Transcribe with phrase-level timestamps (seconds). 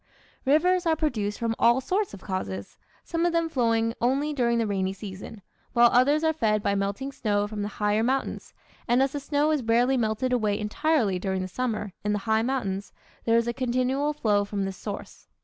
[0.45, 4.65] Rivers are produced from all sorts of causes, some of them flowing only during the
[4.65, 5.43] rainy season,
[5.73, 8.55] while others are fed by melting snow from the higher mountains,
[8.87, 12.41] and as the snow is rarely melted away entirely during the summer, in the high
[12.41, 12.91] mountains,
[13.25, 15.27] there is a continual flow from this source.